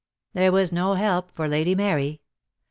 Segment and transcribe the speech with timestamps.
[0.33, 2.21] There was no help for Lady Mary.